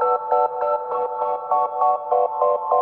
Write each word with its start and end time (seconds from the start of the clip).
Thank 0.00 0.20
you. 2.72 2.79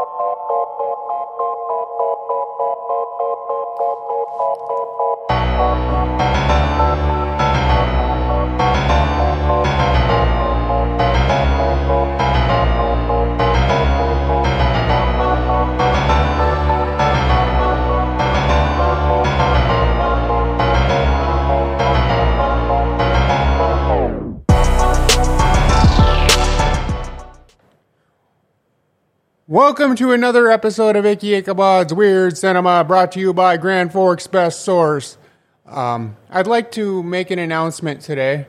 Welcome 29.50 29.96
to 29.96 30.12
another 30.12 30.50
episode 30.50 30.94
of 30.94 31.06
Icky 31.06 31.34
Ichabod's 31.34 31.94
Weird 31.94 32.36
Cinema, 32.36 32.84
brought 32.84 33.12
to 33.12 33.18
you 33.18 33.32
by 33.32 33.56
Grand 33.56 33.94
Forks 33.94 34.26
Best 34.26 34.60
Source. 34.60 35.16
Um, 35.64 36.18
I'd 36.28 36.46
like 36.46 36.70
to 36.72 37.02
make 37.02 37.30
an 37.30 37.38
announcement 37.38 38.02
today. 38.02 38.46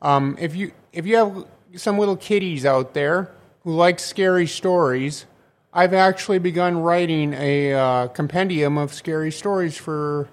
Um, 0.00 0.36
if 0.40 0.56
you 0.56 0.72
if 0.92 1.06
you 1.06 1.14
have 1.14 1.46
some 1.76 1.96
little 1.96 2.16
kiddies 2.16 2.66
out 2.66 2.92
there 2.92 3.30
who 3.62 3.72
like 3.72 4.00
scary 4.00 4.48
stories, 4.48 5.26
I've 5.72 5.94
actually 5.94 6.40
begun 6.40 6.78
writing 6.78 7.34
a 7.34 7.74
uh, 7.74 8.08
compendium 8.08 8.78
of 8.78 8.92
scary 8.92 9.30
stories 9.30 9.76
for 9.76 10.28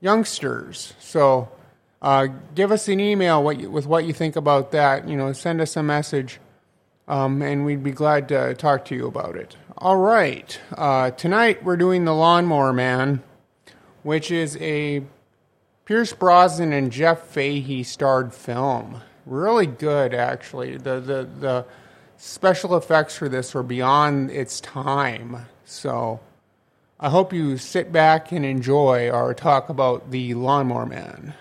youngsters. 0.00 0.94
So, 0.98 1.48
uh, 2.02 2.26
give 2.56 2.72
us 2.72 2.88
an 2.88 2.98
email 2.98 3.44
what 3.44 3.60
you, 3.60 3.70
with 3.70 3.86
what 3.86 4.04
you 4.04 4.12
think 4.12 4.34
about 4.34 4.72
that. 4.72 5.08
You 5.08 5.16
know, 5.16 5.32
send 5.32 5.60
us 5.60 5.76
a 5.76 5.82
message 5.84 6.40
um, 7.08 7.42
and 7.42 7.64
we'd 7.64 7.82
be 7.82 7.90
glad 7.90 8.28
to 8.28 8.54
talk 8.54 8.84
to 8.86 8.94
you 8.94 9.06
about 9.06 9.34
it. 9.34 9.56
All 9.78 9.96
right. 9.96 10.58
Uh, 10.76 11.10
tonight 11.12 11.64
we're 11.64 11.76
doing 11.76 12.04
The 12.04 12.14
Lawnmower 12.14 12.72
Man, 12.72 13.22
which 14.02 14.30
is 14.30 14.56
a 14.60 15.02
Pierce 15.86 16.12
Brosnan 16.12 16.72
and 16.72 16.92
Jeff 16.92 17.22
Fahey 17.22 17.82
starred 17.82 18.34
film. 18.34 19.00
Really 19.24 19.66
good, 19.66 20.12
actually. 20.12 20.76
The, 20.76 21.00
the, 21.00 21.28
the 21.40 21.64
special 22.18 22.76
effects 22.76 23.16
for 23.16 23.28
this 23.28 23.54
were 23.54 23.62
beyond 23.62 24.30
its 24.30 24.60
time. 24.60 25.46
So 25.64 26.20
I 27.00 27.08
hope 27.08 27.32
you 27.32 27.56
sit 27.56 27.90
back 27.90 28.32
and 28.32 28.44
enjoy 28.44 29.08
our 29.08 29.32
talk 29.32 29.70
about 29.70 30.10
The 30.10 30.34
Lawnmower 30.34 30.86
Man. 30.86 31.34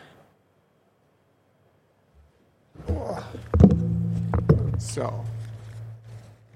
So. 4.77 5.25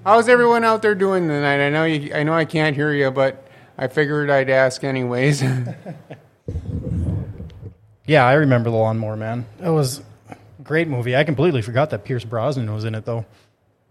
How's 0.03 0.27
everyone 0.27 0.63
out 0.63 0.81
there 0.81 0.95
doing 0.95 1.27
tonight? 1.27 1.63
I 1.63 1.69
know 1.69 1.85
you, 1.85 2.11
I 2.15 2.23
know 2.23 2.33
I 2.33 2.45
can't 2.45 2.75
hear 2.75 2.91
you, 2.91 3.11
but 3.11 3.47
I 3.77 3.87
figured 3.87 4.31
I'd 4.31 4.49
ask 4.49 4.83
anyways. 4.83 5.43
yeah, 8.07 8.25
I 8.25 8.33
remember 8.33 8.71
the 8.71 8.77
Lawnmower 8.77 9.15
Man. 9.15 9.45
It 9.63 9.69
was 9.69 10.01
a 10.27 10.35
great 10.63 10.87
movie. 10.87 11.15
I 11.15 11.23
completely 11.23 11.61
forgot 11.61 11.91
that 11.91 12.03
Pierce 12.03 12.25
Brosnan 12.25 12.73
was 12.73 12.83
in 12.83 12.95
it, 12.95 13.05
though. 13.05 13.27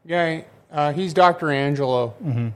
Yeah, 0.04 0.40
uh, 0.72 0.92
he's 0.92 1.14
Doctor 1.14 1.52
Angelo. 1.52 2.12
Mm-hmm. 2.24 2.48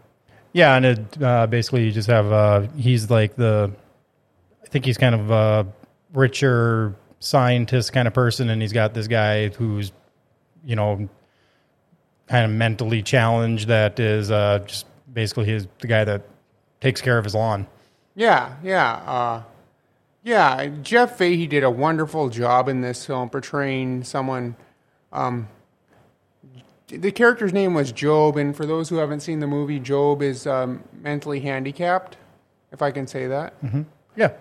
Yeah, 0.52 0.76
and 0.76 0.84
it 0.84 1.22
uh, 1.22 1.46
basically 1.46 1.84
you 1.84 1.92
just 1.92 2.08
have 2.08 2.32
uh, 2.32 2.62
he's 2.76 3.08
like 3.08 3.36
the, 3.36 3.70
I 4.64 4.66
think 4.66 4.84
he's 4.84 4.98
kind 4.98 5.14
of 5.14 5.30
a 5.30 5.68
richer 6.12 6.96
scientist 7.20 7.92
kind 7.92 8.08
of 8.08 8.14
person, 8.14 8.50
and 8.50 8.60
he's 8.60 8.72
got 8.72 8.94
this 8.94 9.06
guy 9.06 9.50
who's, 9.50 9.92
you 10.64 10.74
know, 10.74 11.08
kind 12.26 12.44
of 12.44 12.50
mentally 12.50 13.02
challenged 13.02 13.68
that 13.68 13.98
is 14.00 14.30
uh, 14.30 14.60
just 14.66 14.86
basically 15.12 15.46
his 15.46 15.66
the 15.80 15.86
guy 15.86 16.04
that 16.04 16.22
takes 16.80 17.00
care 17.00 17.18
of 17.18 17.24
his 17.24 17.34
lawn. 17.34 17.66
Yeah, 18.14 18.56
yeah, 18.62 18.92
uh, 18.92 19.42
yeah. 20.22 20.66
Jeff 20.82 21.18
Fahey 21.18 21.46
did 21.46 21.64
a 21.64 21.70
wonderful 21.70 22.28
job 22.28 22.68
in 22.68 22.80
this 22.80 23.04
film 23.04 23.28
portraying 23.30 24.04
someone. 24.04 24.56
Um, 25.12 25.48
the 26.88 27.10
character's 27.10 27.52
name 27.52 27.74
was 27.74 27.92
Jobe, 27.92 28.40
and 28.40 28.54
for 28.54 28.66
those 28.66 28.88
who 28.88 28.96
haven't 28.96 29.20
seen 29.20 29.40
the 29.40 29.46
movie, 29.46 29.80
Jobe 29.80 30.22
is 30.22 30.46
um, 30.46 30.84
mentally 31.00 31.40
handicapped, 31.40 32.16
if 32.72 32.82
I 32.82 32.90
can 32.90 33.06
say 33.06 33.26
that. 33.26 33.60
Mm-hmm. 33.62 33.82
Yeah, 34.16 34.32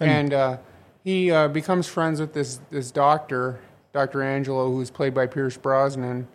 and, 0.00 0.10
and 0.10 0.34
uh, 0.34 0.56
he 1.04 1.30
uh, 1.30 1.48
becomes 1.48 1.86
friends 1.86 2.20
with 2.20 2.32
this 2.32 2.60
this 2.70 2.90
doctor, 2.90 3.60
Doctor 3.92 4.22
Angelo, 4.22 4.70
who's 4.70 4.90
played 4.90 5.12
by 5.12 5.26
Pierce 5.26 5.56
Brosnan 5.56 6.26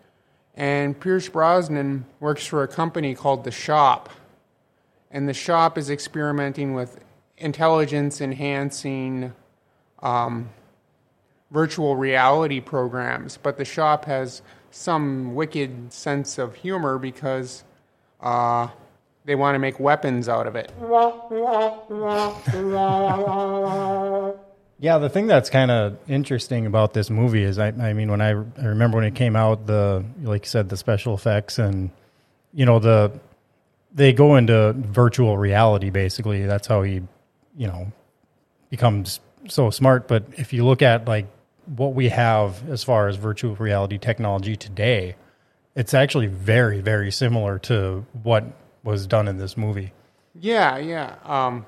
and 0.57 1.00
Pierce 1.00 1.29
Brosnan 1.29 2.06
works 2.19 2.45
for 2.45 2.63
a 2.63 2.68
company 2.68 3.13
called 3.13 3.44
The 3.44 3.51
Shop. 3.51 4.09
And 5.12 5.29
The 5.29 5.34
Shop 5.34 5.78
is 5.78 5.91
experimenting 5.91 6.73
with 6.73 7.00
intelligence 7.38 8.19
enhancing 8.19 9.34
um, 10.01 10.50
virtual 11.51 11.95
reality 11.95 12.59
programs. 12.59 13.38
But 13.38 13.57
The 13.57 13.66
Shop 13.66 14.06
has 14.06 14.41
some 14.72 15.35
wicked 15.35 15.94
sense 15.94 16.40
of 16.40 16.56
humor 16.56 16.97
because 16.97 17.63
uh, 18.19 18.68
they 19.25 19.35
want 19.35 19.53
to 19.53 19.59
make 19.59 19.79
weapons 19.79 20.28
out 20.28 20.47
of 20.47 20.56
it. 20.56 20.72
Yeah, 24.80 25.00
the 25.00 25.10
thing 25.10 25.26
that's 25.28 25.50
kind 25.50 25.72
of 25.72 25.98
interesting 26.08 26.68
about 26.68 26.94
this 26.94 27.10
movie 27.10 27.44
is, 27.44 27.58
I, 27.58 27.70
I 27.70 27.94
mean, 27.94 28.12
when 28.12 28.22
I, 28.22 28.30
I 28.30 28.66
remember 28.66 28.98
when 28.98 29.06
it 29.06 29.16
came 29.16 29.36
out, 29.36 29.66
the 29.66 30.06
like 30.22 30.46
you 30.46 30.50
said, 30.50 30.70
the 30.70 30.78
special 30.78 31.16
effects 31.16 31.58
and 31.58 31.90
you 32.54 32.66
know 32.66 32.80
the 32.80 33.12
they 33.94 34.14
go 34.14 34.36
into 34.36 34.74
virtual 34.74 35.38
reality 35.38 35.90
basically. 35.90 36.46
That's 36.46 36.68
how 36.68 36.84
he, 36.84 37.02
you 37.56 37.68
know, 37.68 37.92
becomes 38.70 39.20
so 39.48 39.72
smart. 39.72 40.08
But 40.08 40.26
if 40.38 40.54
you 40.54 40.64
look 40.64 40.82
at 40.82 41.08
like 41.08 41.26
what 41.66 41.94
we 41.94 42.10
have 42.10 42.70
as 42.70 42.84
far 42.84 43.08
as 43.08 43.16
virtual 43.16 43.56
reality 43.56 43.98
technology 43.98 44.56
today, 44.56 45.16
it's 45.76 45.94
actually 45.94 46.28
very, 46.28 46.82
very 46.82 47.12
similar 47.12 47.60
to 47.60 48.06
what 48.24 48.46
was 48.84 49.08
done 49.08 49.28
in 49.28 49.38
this 49.38 49.58
movie. 49.58 49.94
Yeah, 50.40 50.78
yeah. 50.78 51.16
Um, 51.24 51.66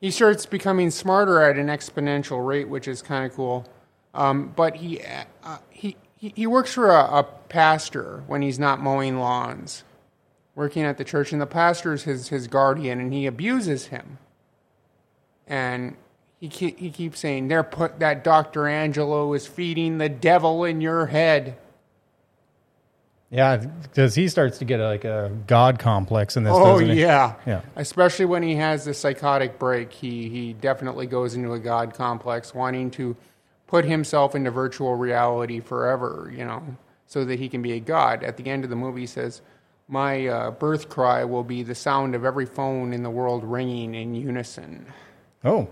he 0.00 0.10
starts 0.10 0.46
becoming 0.46 0.90
smarter 0.90 1.42
at 1.42 1.56
an 1.56 1.66
exponential 1.66 2.44
rate, 2.46 2.68
which 2.68 2.88
is 2.88 3.02
kind 3.02 3.26
of 3.26 3.34
cool. 3.34 3.66
Um, 4.14 4.52
but 4.56 4.76
he, 4.76 5.00
uh, 5.44 5.58
he, 5.68 5.96
he 6.16 6.46
works 6.46 6.72
for 6.72 6.90
a, 6.90 7.18
a, 7.18 7.26
pastor 7.48 8.22
when 8.28 8.42
he's 8.42 8.60
not 8.60 8.80
mowing 8.80 9.18
lawns, 9.18 9.82
working 10.54 10.84
at 10.84 10.98
the 10.98 11.04
church, 11.04 11.32
and 11.32 11.40
the 11.40 11.46
pastor 11.46 11.92
is 11.92 12.04
his, 12.04 12.28
his 12.28 12.46
guardian, 12.46 13.00
and 13.00 13.12
he 13.12 13.26
abuses 13.26 13.86
him. 13.86 14.18
And 15.48 15.96
he, 16.38 16.48
he 16.48 16.90
keeps 16.90 17.18
saying, 17.18 17.48
"There, 17.48 17.64
put 17.64 17.98
that 17.98 18.22
Dr. 18.22 18.68
Angelo 18.68 19.32
is 19.32 19.48
feeding 19.48 19.98
the 19.98 20.08
devil 20.08 20.64
in 20.64 20.80
your 20.80 21.06
head." 21.06 21.56
Yeah, 23.30 23.58
because 23.58 24.16
he 24.16 24.28
starts 24.28 24.58
to 24.58 24.64
get 24.64 24.80
a, 24.80 24.86
like 24.86 25.04
a 25.04 25.30
god 25.46 25.78
complex 25.78 26.36
in 26.36 26.42
this. 26.42 26.52
Oh 26.52 26.80
yeah, 26.80 27.34
yeah. 27.46 27.60
Especially 27.76 28.24
when 28.24 28.42
he 28.42 28.56
has 28.56 28.84
the 28.84 28.92
psychotic 28.92 29.56
break, 29.58 29.92
he 29.92 30.28
he 30.28 30.52
definitely 30.54 31.06
goes 31.06 31.34
into 31.34 31.52
a 31.52 31.60
god 31.60 31.94
complex, 31.94 32.52
wanting 32.52 32.90
to 32.92 33.16
put 33.68 33.84
himself 33.84 34.34
into 34.34 34.50
virtual 34.50 34.96
reality 34.96 35.60
forever. 35.60 36.32
You 36.36 36.44
know, 36.44 36.76
so 37.06 37.24
that 37.24 37.38
he 37.38 37.48
can 37.48 37.62
be 37.62 37.72
a 37.72 37.80
god. 37.80 38.24
At 38.24 38.36
the 38.36 38.46
end 38.46 38.64
of 38.64 38.70
the 38.70 38.76
movie, 38.76 39.02
he 39.02 39.06
says, 39.06 39.42
"My 39.86 40.26
uh, 40.26 40.50
birth 40.50 40.88
cry 40.88 41.24
will 41.24 41.44
be 41.44 41.62
the 41.62 41.76
sound 41.76 42.16
of 42.16 42.24
every 42.24 42.46
phone 42.46 42.92
in 42.92 43.04
the 43.04 43.10
world 43.10 43.44
ringing 43.44 43.94
in 43.94 44.16
unison." 44.16 44.86
Oh, 45.44 45.68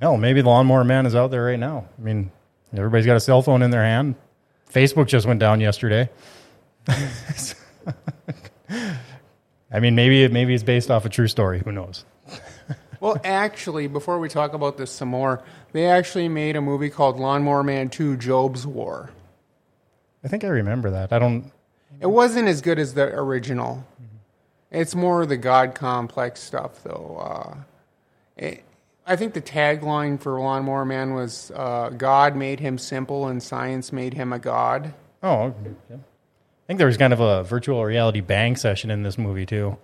hell, 0.00 0.16
maybe 0.16 0.40
the 0.40 0.48
lawnmower 0.48 0.84
man 0.84 1.04
is 1.04 1.14
out 1.14 1.30
there 1.30 1.44
right 1.44 1.58
now. 1.58 1.84
I 1.98 2.02
mean, 2.02 2.32
everybody's 2.74 3.04
got 3.04 3.16
a 3.16 3.20
cell 3.20 3.42
phone 3.42 3.60
in 3.60 3.70
their 3.70 3.84
hand. 3.84 4.14
Facebook 4.72 5.06
just 5.06 5.26
went 5.26 5.38
down 5.38 5.60
yesterday. 5.60 6.08
I 9.70 9.80
mean, 9.80 9.94
maybe 9.94 10.26
maybe 10.28 10.54
it's 10.54 10.62
based 10.62 10.90
off 10.90 11.04
a 11.04 11.08
true 11.08 11.28
story. 11.28 11.60
Who 11.64 11.72
knows? 11.72 12.04
well, 13.00 13.18
actually, 13.24 13.86
before 13.86 14.18
we 14.18 14.28
talk 14.28 14.54
about 14.54 14.76
this 14.78 14.90
some 14.90 15.08
more, 15.08 15.42
they 15.72 15.86
actually 15.86 16.28
made 16.28 16.56
a 16.56 16.60
movie 16.60 16.90
called 16.90 17.18
Lawnmower 17.18 17.62
Man 17.62 17.90
Two: 17.90 18.16
Jobe's 18.16 18.66
War. 18.66 19.10
I 20.24 20.28
think 20.28 20.44
I 20.44 20.48
remember 20.48 20.90
that. 20.90 21.12
I 21.12 21.18
don't. 21.18 21.52
It 22.00 22.06
wasn't 22.06 22.48
as 22.48 22.60
good 22.60 22.78
as 22.78 22.94
the 22.94 23.04
original. 23.14 23.84
Mm-hmm. 24.00 24.16
It's 24.70 24.94
more 24.94 25.26
the 25.26 25.36
God 25.36 25.74
complex 25.74 26.40
stuff, 26.40 26.82
though. 26.82 27.18
Uh, 27.20 27.56
it, 28.36 28.64
I 29.06 29.16
think 29.16 29.34
the 29.34 29.42
tagline 29.42 30.20
for 30.20 30.38
Lawnmower 30.40 30.84
Man 30.84 31.14
was 31.14 31.50
uh, 31.54 31.90
"God 31.90 32.36
made 32.36 32.60
him 32.60 32.78
simple, 32.78 33.26
and 33.26 33.42
science 33.42 33.92
made 33.92 34.14
him 34.14 34.32
a 34.32 34.38
god." 34.38 34.94
Oh, 35.22 35.54
okay. 35.90 36.00
I 36.68 36.72
think 36.72 36.78
there 36.78 36.86
was 36.86 36.98
kind 36.98 37.14
of 37.14 37.20
a 37.20 37.44
virtual 37.44 37.82
reality 37.82 38.20
bang 38.20 38.54
session 38.54 38.90
in 38.90 39.02
this 39.02 39.16
movie 39.16 39.46
too. 39.46 39.78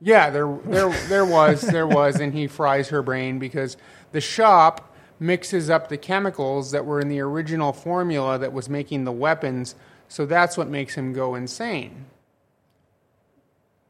Yeah, 0.00 0.30
there 0.30 0.58
there 0.64 0.88
there 1.08 1.26
was 1.26 1.60
there 1.60 1.86
was, 1.86 2.20
and 2.20 2.32
he 2.32 2.46
fries 2.46 2.88
her 2.88 3.02
brain 3.02 3.38
because 3.38 3.76
the 4.12 4.20
shop 4.22 4.94
mixes 5.18 5.68
up 5.68 5.90
the 5.90 5.98
chemicals 5.98 6.70
that 6.70 6.86
were 6.86 7.00
in 7.00 7.10
the 7.10 7.20
original 7.20 7.74
formula 7.74 8.38
that 8.38 8.54
was 8.54 8.70
making 8.70 9.04
the 9.04 9.12
weapons 9.12 9.74
So 10.08 10.26
that's 10.26 10.56
what 10.56 10.68
makes 10.68 10.94
him 10.94 11.12
go 11.12 11.36
insane. 11.36 12.06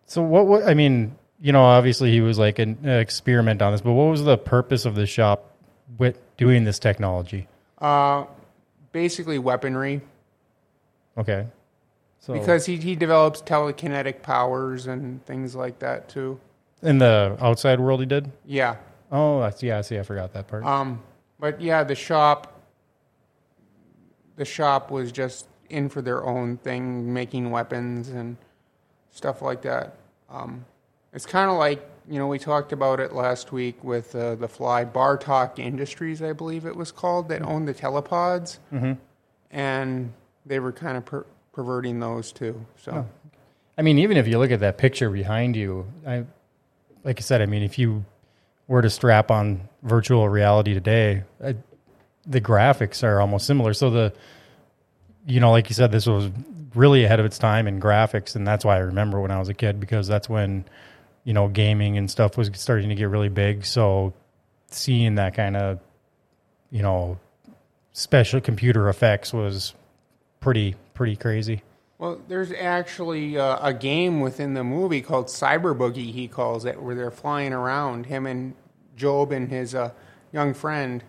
So 0.07 0.21
what? 0.23 0.47
what 0.47 0.65
I 0.69 0.75
mean, 0.75 1.17
you 1.41 1.53
know, 1.53 1.63
obviously 1.63 2.11
he 2.11 2.21
was 2.21 2.39
like 2.39 2.59
an 2.59 2.79
uh, 2.85 2.91
experiment 2.91 3.63
on 3.63 3.73
this, 3.73 3.81
but 3.81 3.93
what 3.93 4.11
was 4.11 4.25
the 4.25 4.37
purpose 4.37 4.85
of 4.85 4.95
the 4.95 5.07
shop 5.07 5.51
with 5.97 6.21
doing 6.37 6.65
this 6.65 6.79
technology? 6.79 7.49
Uh, 7.79 8.25
basically, 8.93 9.39
weaponry. 9.39 10.03
Okay. 11.17 11.47
So 12.21 12.35
Because 12.35 12.67
he, 12.67 12.77
he 12.77 12.95
develops 12.97 13.41
telekinetic 13.43 14.23
powers 14.23 14.87
and 14.87 15.25
things 15.25 15.55
like 15.57 15.79
that 15.81 16.09
too. 16.09 16.39
in 16.83 16.99
the 16.99 17.37
outside 17.41 17.81
world 17.81 18.01
he 18.01 18.07
did. 18.07 18.31
Yeah. 18.45 18.77
Oh, 19.11 19.41
I 19.41 19.51
see. 19.51 19.69
Yeah, 19.69 19.79
I 19.79 19.81
see. 19.81 19.99
I 19.99 20.03
forgot 20.03 20.33
that 20.35 20.47
part. 20.47 20.65
Um, 20.65 21.03
but 21.41 21.61
yeah, 21.61 21.83
the 21.83 21.95
shop, 21.97 22.61
the 24.37 24.45
shop 24.45 24.91
was 24.91 25.11
just 25.13 25.47
in 25.69 25.89
for 25.89 26.03
their 26.03 26.25
own 26.25 26.57
thing, 26.59 27.13
making 27.13 27.51
weapons 27.51 28.09
and 28.09 28.37
stuff 29.11 29.43
like 29.43 29.63
that. 29.63 29.97
Um, 30.31 30.65
it's 31.13 31.27
kind 31.27 31.51
of 31.51 31.57
like 31.57 31.85
you 32.09 32.19
know 32.19 32.27
we 32.29 32.39
talked 32.39 32.73
about 32.73 33.01
it 33.01 33.13
last 33.13 33.51
week 33.53 33.83
with 33.83 34.15
uh, 34.15 34.35
the 34.37 34.49
Fly 34.49 34.85
Bartok 34.85 35.59
Industries, 35.59 36.23
I 36.23 36.33
believe 36.33 36.65
it 36.67 36.77
was 36.77 36.93
called, 36.93 37.29
that 37.31 37.43
owned 37.43 37.67
the 37.67 37.75
telepods, 37.75 38.59
Mm-hmm. 38.73 38.93
and 39.51 40.13
they 40.47 40.59
were 40.61 40.73
kind 40.73 40.97
of 40.97 41.05
per- 41.05 41.27
perverting 41.53 42.01
those 42.01 42.33
too. 42.33 42.65
So 42.77 43.07
I 43.81 43.83
mean, 43.83 43.99
even 43.99 44.19
if 44.19 44.29
you 44.29 44.39
look 44.39 44.51
at 44.51 44.61
that 44.61 44.77
picture 44.77 45.09
behind 45.09 45.57
you, 45.57 45.91
I, 46.07 46.25
like 47.03 47.19
I 47.19 47.23
said, 47.23 47.41
I 47.41 47.47
mean, 47.47 47.63
if 47.63 47.79
you 47.79 48.05
were 48.69 48.83
to 48.83 48.91
strap 48.91 49.31
on 49.31 49.69
virtual 49.83 50.29
reality 50.29 50.75
today, 50.75 51.25
I, 51.43 51.57
the 52.27 52.43
graphics 52.43 53.03
are 53.03 53.23
almost 53.23 53.47
similar. 53.47 53.73
So 53.73 53.89
the, 53.89 54.13
you 55.27 55.41
know, 55.41 55.51
like 55.51 55.71
you 55.71 55.75
said, 55.75 55.93
this 55.93 56.07
was 56.07 56.31
really 56.75 57.05
ahead 57.05 57.21
of 57.21 57.27
its 57.27 57.39
time 57.39 57.67
in 57.67 57.81
graphics, 57.81 58.37
and 58.37 58.47
that's 58.47 58.67
why 58.67 58.77
I 58.77 58.81
remember 58.81 59.19
when 59.19 59.31
I 59.31 59.39
was 59.39 59.49
a 59.49 59.55
kid 59.55 59.81
because 59.81 60.07
that's 60.07 60.29
when, 60.29 60.67
you 61.25 61.33
know, 61.33 61.49
gaming 61.49 61.97
and 61.97 62.11
stuff 62.11 62.37
was 62.37 62.51
starting 62.55 62.91
to 62.91 62.95
get 62.95 63.09
really 63.09 63.31
big. 63.31 63.65
So 63.65 64.13
seeing 64.69 65.15
that 65.15 65.35
kind 65.35 65.57
of, 65.57 65.81
you 66.71 66.83
know, 66.83 67.19
special 67.93 68.43
computer 68.43 68.91
effects 68.91 69.33
was 69.33 69.75
pretty 70.41 70.77
pretty 71.01 71.17
crazy. 71.17 71.63
Well, 71.97 72.21
there's 72.29 72.53
actually 72.53 73.39
uh, 73.39 73.57
a 73.67 73.73
game 73.73 74.21
within 74.21 74.53
the 74.53 74.63
movie 74.63 75.01
called 75.01 75.29
Cyber 75.29 75.75
Boogie, 75.75 76.13
he 76.13 76.29
calls 76.29 76.67
it, 76.67 76.79
where 76.79 76.95
they're 76.95 77.11
flying 77.11 77.55
around. 77.55 78.05
Him 78.05 78.27
and 78.27 78.55
Jobe 78.99 79.35
and 79.35 79.49
his 79.49 79.75
uh, 79.75 79.93
young 80.31 80.53
friend 80.53 81.03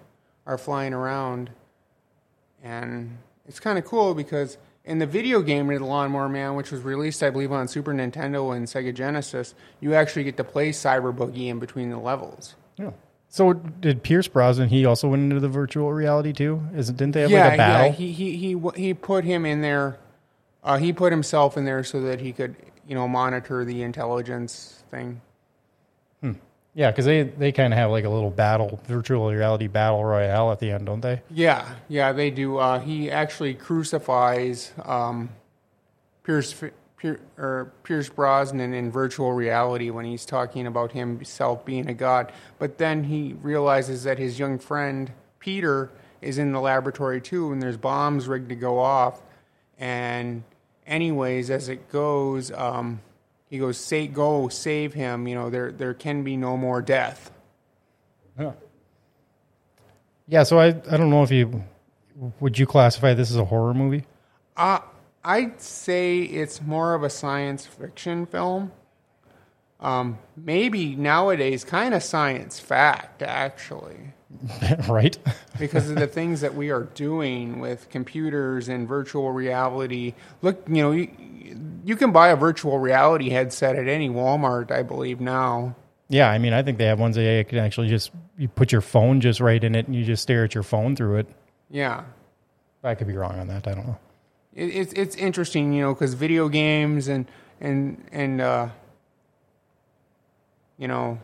are 0.46 0.58
flying 0.58 0.94
around. 0.94 1.50
And 2.64 3.18
it's 3.46 3.60
kind 3.60 3.78
of 3.78 3.84
cool 3.84 4.16
because 4.16 4.58
in 4.86 5.00
the 5.00 5.06
video 5.06 5.42
game, 5.42 5.68
The 5.68 5.80
Lawnmower 5.80 6.30
Man, 6.30 6.56
which 6.56 6.72
was 6.72 6.84
released, 6.84 7.22
I 7.22 7.30
believe, 7.30 7.52
on 7.52 7.68
Super 7.68 7.94
Nintendo 7.94 8.56
and 8.56 8.68
Sega 8.68 8.96
Genesis, 8.96 9.56
you 9.82 9.94
actually 9.94 10.24
get 10.24 10.38
to 10.38 10.46
play 10.46 10.70
Cyber 10.70 11.14
Boogie 11.14 11.48
in 11.50 11.60
between 11.60 11.90
the 11.90 12.00
levels. 12.00 12.56
Yeah. 12.78 12.92
So 13.32 13.54
did 13.54 14.04
Pierce 14.04 14.28
Brosnan? 14.28 14.70
He 14.70 14.86
also 14.86 15.08
went 15.08 15.24
into 15.24 15.40
the 15.40 15.50
virtual 15.50 15.92
reality 15.92 16.34
too. 16.34 16.62
Is 16.76 16.90
it? 16.90 16.98
Didn't 16.98 17.14
they 17.14 17.22
have 17.22 17.32
like 17.32 17.54
a 17.54 17.58
battle? 17.58 17.88
Yeah, 17.88 17.92
he, 17.94 18.12
he, 18.12 18.38
he, 18.38 18.70
he 18.76 18.94
put 18.94 19.24
him 19.24 19.46
in 19.46 19.62
there. 19.62 19.98
Uh, 20.64 20.78
he 20.78 20.94
put 20.94 21.12
himself 21.12 21.58
in 21.58 21.66
there 21.66 21.84
so 21.84 22.02
that 22.02 22.20
he 22.20 22.34
could, 22.34 22.56
you 22.88 22.94
know, 22.94 23.08
monitor 23.08 23.66
the 23.66 23.82
intelligence 23.82 24.84
thing. 24.92 25.22
Yeah, 26.74 26.90
because 26.90 27.06
they 27.06 27.24
they 27.24 27.52
kind 27.52 27.74
of 27.74 27.80
have 27.80 27.92
like 27.92 28.06
a 28.06 28.10
little 28.10 28.30
battle, 28.30 28.80
virtual 28.86 29.30
reality 29.30 29.68
battle 29.68 30.06
royale 30.06 30.52
at 30.52 30.60
the 30.60 30.72
end, 30.72 30.86
don't 30.86 31.02
they? 31.02 31.22
Yeah, 31.30 31.68
yeah, 31.90 32.14
they 32.14 32.32
do. 32.32 32.58
Uh, 32.58 32.80
he 32.80 33.12
actually 33.12 33.54
crucifies 33.56 34.72
um, 34.86 35.30
Pierce 36.24 36.54
Pierce 37.02 38.10
Brosnan 38.10 38.74
in 38.74 38.92
virtual 38.92 39.34
reality 39.34 39.90
when 39.90 40.06
he's 40.06 40.26
talking 40.26 40.68
about 40.68 40.92
himself 40.92 41.66
being 41.66 41.90
a 41.90 41.94
god. 41.94 42.32
But 42.60 42.78
then 42.78 43.06
he 43.06 43.34
realizes 43.42 44.04
that 44.04 44.20
his 44.20 44.38
young 44.38 44.60
friend 44.60 45.12
Peter 45.40 45.90
is 46.22 46.38
in 46.38 46.52
the 46.52 46.62
laboratory 46.62 47.20
too, 47.20 47.52
and 47.52 47.62
there's 47.62 47.78
bombs 47.78 48.28
rigged 48.28 48.50
to 48.50 48.56
go 48.56 48.80
off. 48.80 49.22
And 49.80 50.44
anyways, 50.86 51.50
as 51.50 51.70
it 51.70 51.92
goes, 51.92 52.52
um, 52.52 53.02
he 53.50 53.58
goes, 53.58 53.78
"Say, 53.78 54.08
go 54.08 54.48
save 54.50 54.94
him." 54.94 55.28
You 55.28 55.36
know, 55.36 55.50
there 55.50 55.72
there 55.72 55.94
can 55.94 56.24
be 56.24 56.38
no 56.38 56.56
more 56.56 56.82
death. 56.82 57.32
Yeah. 58.40 58.52
Yeah. 60.28 60.44
So 60.44 60.60
I 60.60 60.68
I 60.68 60.98
don't 60.98 61.10
know 61.10 61.24
if 61.24 61.32
you 61.32 61.64
would 62.40 62.60
you 62.60 62.66
classify 62.66 63.14
this 63.14 63.32
as 63.32 63.38
a 63.38 63.46
horror 63.46 63.74
movie? 63.74 64.06
Uh, 64.56 64.80
I'd 65.24 65.62
say 65.62 66.22
it's 66.22 66.62
more 66.62 66.94
of 66.94 67.04
a 67.04 67.10
science 67.10 67.66
fiction 67.66 68.26
film. 68.26 68.72
Um, 69.80 70.20
maybe 70.38 70.96
nowadays, 70.96 71.64
kind 71.64 71.96
of 71.96 72.04
science 72.04 72.60
fact, 72.60 73.24
actually, 73.24 74.14
right. 74.90 75.18
because 75.58 75.90
of 75.90 75.96
the 75.96 76.06
things 76.06 76.42
that 76.42 76.54
we 76.54 76.70
are 76.70 76.84
doing 76.84 77.60
with 77.60 77.90
computers 77.90 78.70
and 78.70 78.88
virtual 78.88 79.32
reality. 79.32 80.14
Look, 80.44 80.64
you 80.68 80.84
know, 80.84 80.92
you, 80.92 81.10
you 81.84 81.96
can 81.96 82.12
buy 82.12 82.30
a 82.30 82.36
virtual 82.36 82.78
reality 82.78 83.30
headset 83.30 83.76
at 83.76 83.88
any 83.88 84.08
Walmart, 84.08 84.70
I 84.70 84.84
believe, 84.84 85.20
now. 85.20 85.76
Yeah. 86.10 86.30
I 86.30 86.38
mean, 86.38 86.54
I 86.54 86.62
think 86.62 86.78
they 86.78 86.86
have 86.86 87.00
ones 87.00 87.16
that 87.16 87.24
you 87.24 87.46
can 87.46 87.58
actually 87.58 87.88
just 87.88 88.12
you 88.38 88.48
put 88.48 88.72
your 88.72 88.82
phone 88.82 89.20
just 89.20 89.40
right 89.40 89.64
in 89.64 89.74
it 89.74 89.88
and 89.88 89.96
you 89.96 90.04
just 90.04 90.22
stare 90.22 90.44
at 90.44 90.54
your 90.54 90.64
phone 90.64 90.96
through 90.96 91.18
it. 91.18 91.28
Yeah. 91.72 92.04
I 92.84 92.96
could 92.96 93.08
be 93.08 93.16
wrong 93.16 93.40
on 93.40 93.48
that. 93.48 93.68
I 93.68 93.74
don't 93.74 93.88
know. 93.88 93.98
It, 94.56 94.66
it's 94.66 94.94
it's 94.94 95.16
interesting, 95.16 95.74
you 95.74 95.82
know, 95.82 95.94
because 95.94 96.14
video 96.14 96.50
games 96.50 97.08
and 97.08 97.26
and 97.60 98.04
and 98.12 98.42
uh, 98.42 98.70
you 100.78 100.88
know, 100.88 101.20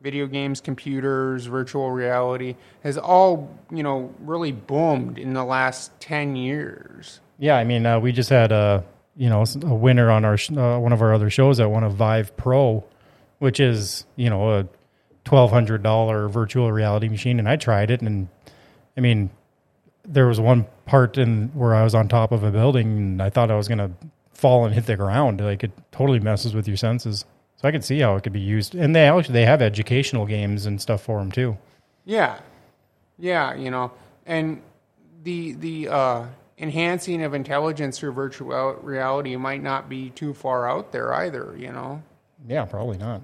video 0.00 0.26
games, 0.26 0.60
computers, 0.60 1.46
virtual 1.46 1.90
reality 1.90 2.56
has 2.82 2.98
all 2.98 3.50
you 3.70 3.82
know 3.82 4.12
really 4.20 4.52
boomed 4.52 5.18
in 5.18 5.34
the 5.34 5.44
last 5.44 5.98
ten 6.00 6.36
years. 6.36 7.20
Yeah, 7.38 7.56
I 7.56 7.64
mean, 7.64 7.84
uh, 7.86 7.98
we 7.98 8.12
just 8.12 8.30
had 8.30 8.52
a 8.52 8.84
you 9.16 9.28
know 9.28 9.44
a 9.62 9.74
winner 9.74 10.10
on 10.10 10.24
our 10.24 10.34
uh, 10.56 10.78
one 10.78 10.92
of 10.92 11.02
our 11.02 11.14
other 11.14 11.30
shows 11.30 11.58
at 11.58 11.70
one 11.70 11.82
of 11.82 11.94
Vive 11.94 12.36
Pro, 12.36 12.84
which 13.38 13.58
is 13.58 14.06
you 14.14 14.30
know 14.30 14.58
a 14.60 14.68
twelve 15.24 15.50
hundred 15.50 15.82
dollar 15.82 16.28
virtual 16.28 16.70
reality 16.70 17.08
machine, 17.08 17.38
and 17.38 17.48
I 17.48 17.56
tried 17.56 17.90
it, 17.90 18.02
and 18.02 18.28
I 18.96 19.00
mean, 19.00 19.30
there 20.04 20.26
was 20.26 20.40
one 20.40 20.66
part 20.86 21.18
in 21.18 21.48
where 21.54 21.74
I 21.74 21.82
was 21.82 21.94
on 21.94 22.08
top 22.08 22.32
of 22.32 22.42
a 22.44 22.50
building, 22.50 22.86
and 22.96 23.22
I 23.22 23.30
thought 23.30 23.50
I 23.50 23.56
was 23.56 23.68
gonna 23.68 23.90
fall 24.32 24.64
and 24.64 24.74
hit 24.74 24.86
the 24.86 24.96
ground. 24.96 25.40
Like 25.40 25.64
it 25.64 25.72
totally 25.92 26.20
messes 26.20 26.54
with 26.54 26.68
your 26.68 26.76
senses. 26.76 27.24
So 27.56 27.68
I 27.68 27.72
could 27.72 27.84
see 27.84 28.00
how 28.00 28.16
it 28.16 28.22
could 28.22 28.32
be 28.32 28.40
used, 28.40 28.74
and 28.74 28.94
they 28.94 29.08
actually 29.08 29.32
they 29.32 29.46
have 29.46 29.62
educational 29.62 30.26
games 30.26 30.66
and 30.66 30.80
stuff 30.80 31.02
for 31.02 31.18
them 31.18 31.30
too. 31.32 31.56
Yeah, 32.04 32.38
yeah, 33.18 33.54
you 33.54 33.70
know, 33.70 33.92
and 34.26 34.60
the 35.22 35.52
the 35.52 35.88
uh, 35.88 36.26
enhancing 36.58 37.22
of 37.22 37.32
intelligence 37.32 37.98
through 37.98 38.12
virtual 38.12 38.74
reality 38.82 39.36
might 39.36 39.62
not 39.62 39.88
be 39.88 40.10
too 40.10 40.34
far 40.34 40.68
out 40.68 40.92
there 40.92 41.14
either. 41.14 41.54
You 41.58 41.72
know. 41.72 42.02
Yeah, 42.46 42.64
probably 42.66 42.98
not. 42.98 43.22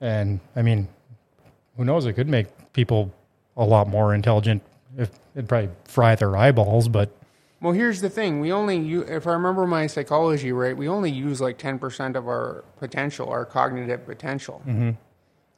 And 0.00 0.40
I 0.56 0.62
mean, 0.62 0.88
who 1.76 1.84
knows? 1.84 2.06
It 2.06 2.14
could 2.14 2.28
make 2.28 2.46
people 2.72 3.12
a 3.56 3.64
lot 3.64 3.88
more 3.88 4.14
intelligent. 4.14 4.62
If 4.98 5.10
it'd 5.34 5.48
probably 5.48 5.70
fry 5.84 6.14
their 6.16 6.36
eyeballs, 6.36 6.88
but 6.88 7.10
Well, 7.60 7.72
here's 7.72 8.00
the 8.00 8.10
thing. 8.10 8.40
We 8.40 8.52
only, 8.52 8.76
u- 8.78 9.02
if 9.02 9.26
I 9.26 9.32
remember 9.32 9.66
my 9.66 9.86
psychology 9.86 10.50
right, 10.52 10.76
we 10.76 10.88
only 10.88 11.10
use 11.10 11.40
like 11.40 11.58
10% 11.58 12.16
of 12.16 12.26
our 12.26 12.64
potential, 12.78 13.28
our 13.28 13.44
cognitive 13.44 14.04
potential. 14.06 14.62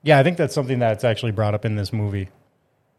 yeah, 0.02 0.18
I 0.18 0.22
think 0.22 0.36
that's 0.36 0.54
something 0.54 0.78
that's 0.78 1.04
actually 1.04 1.32
brought 1.32 1.54
up 1.54 1.64
in 1.64 1.76
this 1.76 1.92
movie. 1.92 2.28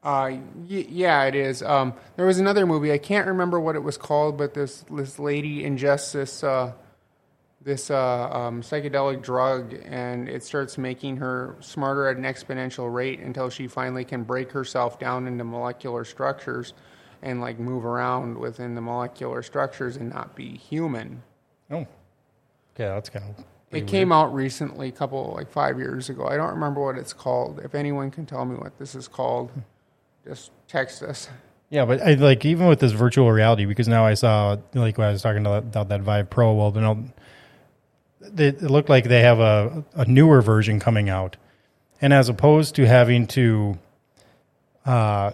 Uh, 0.04 0.32
y- 0.70 0.86
yeah, 0.90 1.24
it 1.24 1.36
is. 1.36 1.62
Um, 1.64 1.94
there 2.18 2.26
was 2.26 2.40
another 2.40 2.66
movie. 2.66 2.92
I 2.92 2.98
can't 2.98 3.28
remember 3.28 3.60
what 3.60 3.76
it 3.76 3.84
was 3.84 3.98
called, 3.98 4.38
but 4.38 4.54
this 4.54 4.84
this 4.92 5.18
lady 5.20 5.64
ingests 5.64 6.12
this 6.14 6.44
uh, 6.44 6.74
this 7.64 7.90
uh, 7.90 8.30
um, 8.30 8.62
psychedelic 8.62 9.22
drug, 9.22 9.76
and 9.86 10.28
it 10.28 10.44
starts 10.44 10.78
making 10.78 11.18
her 11.18 11.56
smarter 11.60 12.08
at 12.08 12.18
an 12.18 12.24
exponential 12.24 12.94
rate 12.94 13.20
until 13.20 13.50
she 13.50 13.68
finally 13.68 14.04
can 14.04 14.24
break 14.24 14.52
herself 14.52 15.00
down 15.00 15.28
into 15.28 15.44
molecular 15.44 16.04
structures 16.04 16.74
and 17.22 17.40
like 17.40 17.60
move 17.60 17.86
around 17.86 18.38
within 18.38 18.76
the 18.76 18.82
molecular 18.82 19.42
structures 19.42 19.96
and 19.96 20.10
not 20.10 20.36
be 20.36 20.58
human. 20.58 21.24
Oh, 21.72 21.78
okay, 21.78 21.88
that's 22.78 23.10
kind 23.10 23.26
of. 23.30 23.46
It 23.72 23.88
came 23.88 24.12
out 24.12 24.32
recently, 24.36 24.90
a 24.90 24.92
couple 24.92 25.34
like 25.36 25.50
five 25.50 25.80
years 25.80 26.10
ago. 26.10 26.28
I 26.28 26.38
don't 26.38 26.52
remember 26.52 26.84
what 26.84 26.96
it's 26.96 27.14
called. 27.14 27.60
If 27.64 27.74
anyone 27.74 28.12
can 28.12 28.28
tell 28.28 28.46
me 28.46 28.56
what 28.56 28.78
this 28.78 28.94
is 28.94 29.08
called, 29.08 29.52
just 30.28 30.52
text 30.68 31.02
us. 31.02 31.28
Yeah, 31.72 31.86
but 31.86 32.00
I, 32.04 32.14
like 32.14 32.46
even 32.46 32.68
with 32.68 32.80
this 32.80 32.92
virtual 32.92 33.32
reality, 33.32 33.66
because 33.66 33.88
now 33.88 34.06
I 34.06 34.14
saw 34.14 34.58
like 34.76 35.00
when 35.00 35.08
I 35.08 35.12
was 35.12 35.24
talking 35.24 35.44
about 35.44 35.90
that 35.90 36.02
Vive 36.02 36.30
Pro. 36.30 36.54
Well, 36.54 36.72
you 36.76 36.82
know, 36.82 37.04
it 38.38 38.62
looked 38.62 38.90
like 38.90 39.06
they 39.06 39.22
have 39.22 39.40
a, 39.40 39.84
a 39.96 40.06
newer 40.06 40.42
version 40.42 40.80
coming 40.80 41.10
out, 41.10 41.38
and 42.02 42.14
as 42.14 42.30
opposed 42.30 42.76
to 42.76 42.88
having 42.88 43.28
to, 43.28 43.78
uh, 44.86 45.32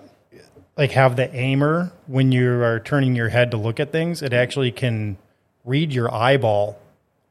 like 0.77 0.91
have 0.91 1.15
the 1.15 1.33
aimer 1.35 1.91
when 2.07 2.31
you 2.31 2.49
are 2.61 2.79
turning 2.79 3.15
your 3.15 3.29
head 3.29 3.51
to 3.51 3.57
look 3.57 3.79
at 3.79 3.91
things, 3.91 4.21
it 4.21 4.33
actually 4.33 4.71
can 4.71 5.17
read 5.65 5.93
your 5.93 6.13
eyeball, 6.13 6.79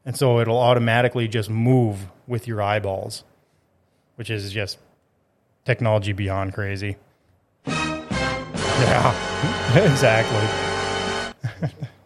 and 0.05 0.15
so 0.15 0.39
it'll 0.39 0.59
automatically 0.59 1.27
just 1.27 1.49
move 1.49 2.07
with 2.27 2.47
your 2.47 2.61
eyeballs, 2.61 3.23
which 4.15 4.29
is 4.29 4.51
just 4.51 4.77
technology 5.65 6.13
beyond 6.13 6.53
crazy. 6.53 6.97
Yeah, 8.79 9.11
exactly. 9.91 11.79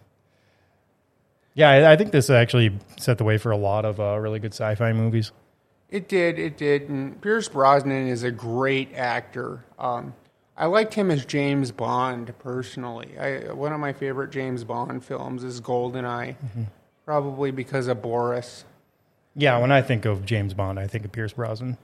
yeah, 1.53 1.69
I, 1.69 1.93
I 1.93 1.95
think 1.95 2.11
this 2.11 2.29
actually 2.29 2.77
set 2.97 3.17
the 3.17 3.23
way 3.23 3.37
for 3.37 3.51
a 3.51 3.57
lot 3.57 3.85
of 3.85 3.99
uh, 3.99 4.17
really 4.17 4.39
good 4.39 4.53
sci-fi 4.53 4.93
movies. 4.93 5.31
It 5.89 6.09
did, 6.09 6.39
it 6.39 6.57
did. 6.57 6.89
And 6.89 7.21
Pierce 7.21 7.47
Brosnan 7.47 8.07
is 8.07 8.23
a 8.23 8.31
great 8.31 8.93
actor. 8.95 9.63
Um, 9.77 10.15
I 10.57 10.65
liked 10.65 10.93
him 10.93 11.11
as 11.11 11.25
James 11.25 11.71
Bond 11.71 12.33
personally. 12.39 13.17
I, 13.17 13.53
one 13.53 13.73
of 13.73 13.79
my 13.79 13.93
favorite 13.93 14.31
James 14.31 14.63
Bond 14.63 15.03
films 15.03 15.43
is 15.43 15.61
Goldeneye, 15.61 16.35
probably 17.05 17.51
because 17.51 17.87
of 17.87 18.01
Boris. 18.01 18.65
Yeah, 19.35 19.57
when 19.59 19.71
I 19.71 19.81
think 19.81 20.05
of 20.05 20.25
James 20.25 20.53
Bond, 20.53 20.79
I 20.79 20.87
think 20.87 21.05
of 21.05 21.11
Pierce 21.11 21.33
Brosnan. 21.33 21.77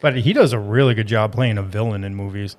But 0.00 0.16
he 0.16 0.32
does 0.32 0.52
a 0.52 0.58
really 0.58 0.94
good 0.94 1.06
job 1.06 1.32
playing 1.32 1.58
a 1.58 1.62
villain 1.62 2.04
in 2.04 2.14
movies. 2.14 2.56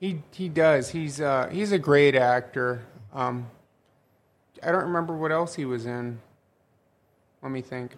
He 0.00 0.22
he 0.32 0.48
does. 0.48 0.90
He's 0.90 1.20
uh, 1.20 1.48
he's 1.50 1.72
a 1.72 1.78
great 1.78 2.14
actor. 2.14 2.82
Um, 3.12 3.50
I 4.64 4.72
don't 4.72 4.82
remember 4.84 5.14
what 5.16 5.30
else 5.32 5.54
he 5.54 5.64
was 5.64 5.86
in. 5.86 6.20
Let 7.42 7.52
me 7.52 7.60
think. 7.60 7.92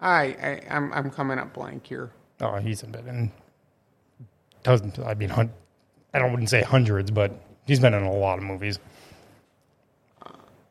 I, 0.00 0.22
I 0.24 0.62
I'm 0.70 0.92
I'm 0.92 1.10
coming 1.10 1.38
up 1.38 1.52
blank 1.52 1.86
here. 1.86 2.10
Oh, 2.40 2.56
he's 2.56 2.82
in 2.82 2.94
it, 2.94 3.04
and 3.06 3.30
doesn't 4.62 4.98
I 4.98 5.14
mean 5.14 5.28
hun- 5.30 5.52
I 6.14 6.18
don't 6.18 6.30
wouldn't 6.30 6.50
say 6.50 6.62
hundreds, 6.62 7.10
but 7.10 7.32
he's 7.66 7.80
been 7.80 7.94
in 7.94 8.02
a 8.02 8.12
lot 8.12 8.38
of 8.38 8.44
movies. 8.44 8.78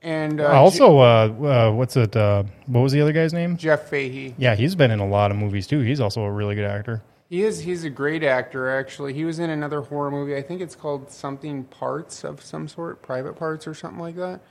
And 0.01 0.39
uh, 0.39 0.47
also, 0.47 0.99
uh, 0.99 1.01
uh, 1.01 1.71
what's 1.73 1.97
it? 1.97 2.15
Uh, 2.15 2.43
what 2.67 2.81
was 2.81 2.93
the 2.93 3.01
other 3.01 3.11
guy's 3.11 3.33
name? 3.33 3.57
Jeff 3.57 3.89
Fahey. 3.89 4.33
Yeah, 4.37 4.55
he's 4.55 4.73
been 4.73 4.91
in 4.91 4.99
a 4.99 5.07
lot 5.07 5.29
of 5.29 5.35
movies 5.37 5.67
too. 5.67 5.81
He's 5.81 5.99
also 5.99 6.21
a 6.21 6.31
really 6.31 6.55
good 6.55 6.65
actor. 6.65 7.01
He 7.29 7.43
is. 7.43 7.59
He's 7.59 7.83
a 7.83 7.89
great 7.89 8.23
actor. 8.23 8.69
Actually, 8.69 9.13
he 9.13 9.23
was 9.23 9.37
in 9.39 9.49
another 9.51 9.81
horror 9.81 10.09
movie. 10.09 10.35
I 10.35 10.41
think 10.41 10.61
it's 10.61 10.75
called 10.75 11.11
something 11.11 11.63
Parts 11.65 12.23
of 12.23 12.41
some 12.41 12.67
sort, 12.67 13.01
Private 13.03 13.35
Parts 13.35 13.67
or 13.67 13.73
something 13.75 13.99
like 13.99 14.15
that. 14.15 14.41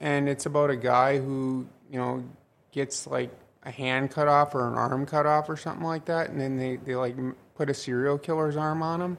And 0.00 0.28
it's 0.28 0.44
about 0.46 0.70
a 0.70 0.76
guy 0.76 1.18
who 1.18 1.66
you 1.90 1.98
know 1.98 2.24
gets 2.72 3.06
like 3.06 3.30
a 3.62 3.70
hand 3.70 4.10
cut 4.10 4.26
off 4.28 4.54
or 4.54 4.66
an 4.66 4.74
arm 4.74 5.06
cut 5.06 5.26
off 5.26 5.48
or 5.48 5.56
something 5.56 5.84
like 5.86 6.06
that, 6.06 6.30
and 6.30 6.40
then 6.40 6.56
they 6.56 6.76
they 6.76 6.96
like 6.96 7.14
put 7.54 7.70
a 7.70 7.74
serial 7.74 8.18
killer's 8.18 8.56
arm 8.56 8.82
on 8.82 9.00
him. 9.00 9.18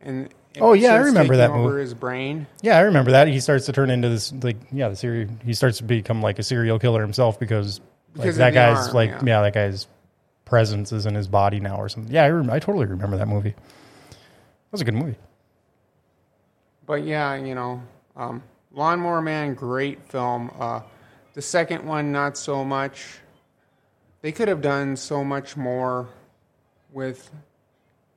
And 0.00 0.28
Oh, 0.60 0.74
yeah, 0.74 0.92
I 0.92 0.98
remember 0.98 1.38
that 1.38 1.50
over 1.50 1.70
movie. 1.70 1.80
his 1.80 1.94
brain. 1.94 2.46
Yeah, 2.60 2.76
I 2.76 2.82
remember 2.82 3.12
that. 3.12 3.26
He 3.26 3.40
starts 3.40 3.66
to 3.66 3.72
turn 3.72 3.88
into 3.88 4.10
this 4.10 4.32
like 4.32 4.58
yeah, 4.70 4.90
the 4.90 4.96
serial. 4.96 5.30
He 5.44 5.54
starts 5.54 5.78
to 5.78 5.84
become 5.84 6.20
like 6.22 6.38
a 6.38 6.42
serial 6.42 6.78
killer 6.78 7.00
himself 7.00 7.40
because, 7.40 7.80
like, 8.14 8.22
Because 8.24 8.36
that 8.36 8.52
guy's 8.52 8.86
arm, 8.88 8.94
like 8.94 9.10
yeah. 9.10 9.20
yeah. 9.24 9.40
that 9.42 9.54
guy's 9.54 9.86
presence 10.44 10.92
is 10.92 11.06
in 11.06 11.14
his 11.14 11.28
body 11.28 11.60
now 11.60 11.76
or 11.76 11.88
something. 11.88 12.12
Yeah, 12.12 12.24
I, 12.24 12.56
I 12.56 12.58
totally 12.58 12.86
remember 12.86 13.16
that 13.16 13.28
movie. 13.28 13.50
That 13.50 14.72
was 14.72 14.80
a 14.80 14.84
good 14.84 14.94
movie. 14.94 15.16
But 16.86 17.04
yeah, 17.04 17.34
you 17.36 17.54
know, 17.54 17.82
um, 18.16 18.42
Lawnmower 18.72 19.22
Man, 19.22 19.54
great 19.54 20.02
film. 20.04 20.50
Uh, 20.58 20.80
the 21.34 21.42
second 21.42 21.84
one, 21.84 22.12
not 22.12 22.36
so 22.36 22.64
much. 22.64 23.18
They 24.20 24.32
could 24.32 24.48
have 24.48 24.60
done 24.60 24.96
so 24.96 25.24
much 25.24 25.56
more 25.56 26.08
with 26.92 27.30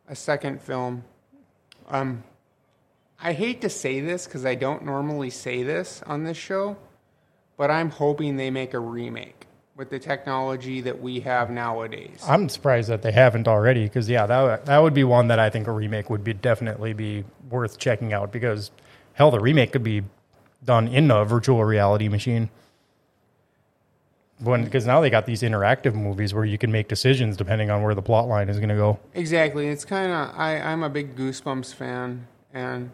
a 0.07 0.15
second 0.15 0.61
film. 0.61 1.03
Um, 1.89 2.23
I 3.19 3.33
hate 3.33 3.61
to 3.61 3.69
say 3.69 4.01
this 4.01 4.25
because 4.25 4.45
I 4.45 4.55
don't 4.55 4.83
normally 4.85 5.29
say 5.29 5.63
this 5.63 6.03
on 6.05 6.23
this 6.23 6.37
show, 6.37 6.77
but 7.57 7.71
I'm 7.71 7.89
hoping 7.89 8.37
they 8.37 8.51
make 8.51 8.73
a 8.73 8.79
remake 8.79 9.44
with 9.75 9.89
the 9.89 9.99
technology 9.99 10.81
that 10.81 11.01
we 11.01 11.19
have 11.19 11.49
nowadays. 11.49 12.23
I'm 12.27 12.47
surprised 12.47 12.89
that 12.89 13.01
they 13.01 13.11
haven't 13.11 13.47
already 13.47 13.83
because 13.83 14.09
yeah, 14.09 14.25
that 14.25 14.65
that 14.65 14.77
would 14.79 14.93
be 14.93 15.03
one 15.03 15.27
that 15.27 15.39
I 15.39 15.49
think 15.49 15.67
a 15.67 15.71
remake 15.71 16.09
would 16.09 16.23
be 16.23 16.33
definitely 16.33 16.93
be 16.93 17.25
worth 17.49 17.77
checking 17.77 18.13
out 18.13 18.31
because 18.31 18.71
hell, 19.13 19.31
the 19.31 19.39
remake 19.39 19.73
could 19.73 19.83
be 19.83 20.03
done 20.63 20.87
in 20.87 21.11
a 21.11 21.25
virtual 21.25 21.63
reality 21.63 22.07
machine. 22.07 22.49
When 24.39 24.65
because 24.65 24.85
now 24.85 24.99
they 24.99 25.09
got 25.09 25.25
these 25.25 25.41
interactive 25.41 25.93
movies 25.93 26.33
where 26.33 26.45
you 26.45 26.57
can 26.57 26.71
make 26.71 26.87
decisions 26.87 27.37
depending 27.37 27.69
on 27.69 27.83
where 27.83 27.95
the 27.95 28.01
plot 28.01 28.27
line 28.27 28.49
is 28.49 28.57
going 28.57 28.69
to 28.69 28.75
go. 28.75 28.99
Exactly. 29.13 29.67
It's 29.67 29.85
kind 29.85 30.11
of 30.11 30.37
I 30.37 30.59
I'm 30.59 30.83
a 30.83 30.89
big 30.89 31.15
Goosebumps 31.15 31.73
fan, 31.73 32.27
and 32.53 32.91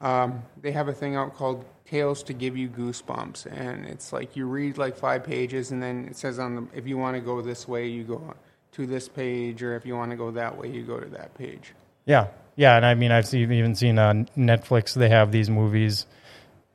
um, 0.00 0.42
they 0.60 0.72
have 0.72 0.88
a 0.88 0.92
thing 0.92 1.16
out 1.16 1.34
called 1.34 1.64
Tales 1.86 2.22
to 2.24 2.32
Give 2.32 2.56
You 2.56 2.68
Goosebumps, 2.68 3.46
and 3.46 3.86
it's 3.86 4.12
like 4.12 4.36
you 4.36 4.46
read 4.46 4.78
like 4.78 4.96
five 4.96 5.24
pages, 5.24 5.70
and 5.70 5.82
then 5.82 6.06
it 6.06 6.16
says 6.16 6.38
on 6.38 6.54
the 6.56 6.66
if 6.74 6.86
you 6.86 6.98
want 6.98 7.16
to 7.16 7.20
go 7.20 7.40
this 7.40 7.66
way, 7.66 7.86
you 7.86 8.04
go 8.04 8.34
to 8.72 8.86
this 8.86 9.08
page, 9.08 9.62
or 9.62 9.74
if 9.76 9.86
you 9.86 9.96
want 9.96 10.10
to 10.10 10.16
go 10.16 10.30
that 10.32 10.58
way, 10.58 10.68
you 10.68 10.82
go 10.82 11.00
to 11.00 11.08
that 11.10 11.34
page. 11.34 11.72
Yeah, 12.04 12.28
yeah, 12.56 12.76
and 12.76 12.84
I 12.84 12.94
mean 12.94 13.10
I've 13.10 13.26
seen, 13.26 13.50
even 13.52 13.74
seen 13.74 13.98
on 13.98 14.26
Netflix 14.36 14.94
they 14.94 15.08
have 15.08 15.32
these 15.32 15.48
movies. 15.48 16.06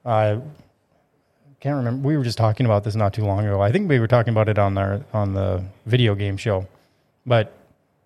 I 0.03 0.41
can't 1.59 1.75
remember. 1.75 2.07
We 2.07 2.17
were 2.17 2.23
just 2.23 2.39
talking 2.39 2.65
about 2.65 2.83
this 2.83 2.95
not 2.95 3.13
too 3.13 3.23
long 3.23 3.45
ago. 3.45 3.61
I 3.61 3.71
think 3.71 3.87
we 3.87 3.99
were 3.99 4.07
talking 4.07 4.31
about 4.31 4.49
it 4.49 4.57
on 4.57 4.77
our 4.77 5.05
on 5.13 5.33
the 5.33 5.63
video 5.85 6.15
game 6.15 6.37
show. 6.37 6.67
But 7.25 7.53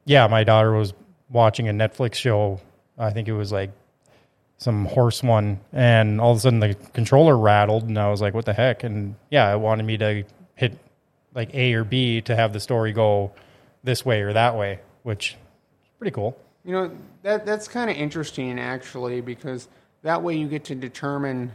yeah, 0.03 0.27
my 0.27 0.43
daughter 0.43 0.73
was 0.73 0.93
watching 1.29 1.69
a 1.69 1.71
Netflix 1.71 2.15
show. 2.15 2.59
I 2.97 3.11
think 3.11 3.29
it 3.29 3.33
was 3.33 3.53
like 3.53 3.71
some 4.57 4.85
horse 4.85 5.21
one, 5.21 5.59
and 5.73 6.21
all 6.21 6.31
of 6.31 6.37
a 6.37 6.39
sudden 6.41 6.59
the 6.59 6.75
controller 6.93 7.37
rattled, 7.37 7.83
and 7.83 7.97
I 7.99 8.09
was 8.09 8.21
like, 8.21 8.33
"What 8.33 8.45
the 8.45 8.53
heck?" 8.53 8.83
And 8.83 9.15
yeah, 9.29 9.53
it 9.53 9.59
wanted 9.59 9.83
me 9.83 9.97
to 9.97 10.23
hit 10.55 10.77
like 11.33 11.53
A 11.53 11.73
or 11.73 11.83
B 11.83 12.21
to 12.21 12.35
have 12.35 12.53
the 12.53 12.59
story 12.59 12.93
go 12.93 13.31
this 13.83 14.05
way 14.05 14.21
or 14.21 14.33
that 14.33 14.55
way, 14.55 14.79
which 15.03 15.31
is 15.31 15.89
pretty 15.99 16.11
cool. 16.11 16.37
You 16.63 16.71
know 16.71 16.91
that 17.23 17.45
that's 17.45 17.67
kind 17.67 17.89
of 17.89 17.97
interesting 17.97 18.59
actually 18.59 19.21
because 19.21 19.67
that 20.01 20.23
way 20.23 20.35
you 20.35 20.47
get 20.47 20.63
to 20.65 20.75
determine 20.75 21.51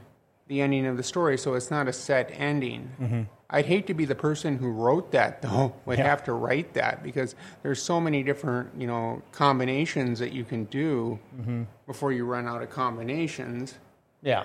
the 0.48 0.60
ending 0.60 0.86
of 0.86 0.96
the 0.96 1.02
story, 1.02 1.38
so 1.38 1.54
it's 1.54 1.70
not 1.70 1.88
a 1.88 1.92
set 1.92 2.30
ending. 2.34 2.90
Mm-hmm. 3.00 3.22
I'd 3.50 3.66
hate 3.66 3.86
to 3.88 3.94
be 3.94 4.04
the 4.04 4.14
person 4.14 4.58
who 4.58 4.70
wrote 4.70 5.10
that 5.12 5.42
though. 5.42 5.74
Would 5.86 5.98
Yeah. 5.98 6.04
have 6.06 6.24
to 6.24 6.32
write 6.32 6.74
that 6.74 7.02
because 7.02 7.34
there's 7.62 7.82
so 7.82 8.00
many 8.00 8.22
different 8.22 8.70
you 8.80 8.86
know 8.86 9.22
combinations 9.32 10.18
that 10.20 10.32
you 10.32 10.44
can 10.44 10.64
do 10.66 11.18
before 11.86 12.12
you 12.12 12.24
run 12.24 12.46
out 12.46 12.62
of 12.62 12.70
combinations. 12.70 13.74
Yeah. 14.22 14.44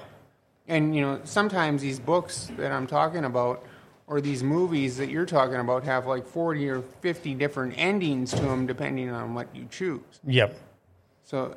And 0.67 0.95
you 0.95 1.01
know 1.01 1.21
sometimes 1.24 1.81
these 1.81 2.00
books 2.00 2.50
that 2.57 2.71
I'm 2.71 2.88
talking 2.88 3.25
about. 3.25 3.63
Or 4.07 4.21
these 4.21 4.43
movies 4.43 4.97
that 4.97 5.09
you're 5.09 5.25
talking 5.25 5.55
about 5.55 5.83
have 5.85 6.05
like 6.05 6.27
40 6.27 6.69
or 6.69 6.81
50 6.83 7.33
different 7.33 7.74
endings 7.75 8.29
to 8.33 8.39
them 8.39 8.67
depending 8.67 9.09
on 9.09 9.33
what 9.33 9.47
you 9.55 9.65
choose. 9.71 10.19
Yep. 10.27 10.55
So 11.24 11.55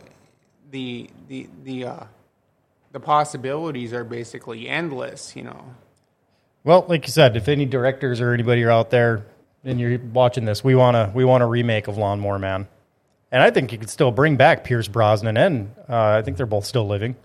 the 0.71 1.11
the 1.29 1.47
the 1.65 1.85
uh, 1.85 2.05
the 2.93 3.01
possibilities 3.01 3.93
are 3.93 4.03
basically 4.03 4.67
endless, 4.67 5.37
you 5.37 5.43
know. 5.43 5.63
Well, 6.65 6.85
like 6.89 7.07
you 7.07 7.13
said, 7.13 7.37
if 7.37 7.49
any 7.49 7.65
directors 7.65 8.21
or 8.21 8.33
anybody 8.33 8.63
are 8.65 8.71
out 8.71 8.91
there 8.91 9.25
and 9.65 9.81
you're 9.81 9.99
watching 9.99 10.45
this, 10.45 10.63
we 10.63 10.75
wanna 10.75 11.11
we 11.15 11.25
want 11.25 11.43
a 11.43 11.47
remake 11.47 11.89
of 11.89 11.97
Lawnmower 11.97 12.39
Man, 12.39 12.69
and 13.33 13.43
I 13.43 13.51
think 13.51 13.73
you 13.73 13.79
could 13.79 13.91
still 13.91 14.11
bring 14.11 14.37
back 14.37 14.65
Pierce 14.65 14.89
Brosnan, 14.89 15.37
and 15.37 15.75
uh, 15.89 16.19
I 16.19 16.23
think 16.23 16.37
they're 16.37 16.47
both 16.47 16.65
still 16.65 16.87
living. 16.87 17.17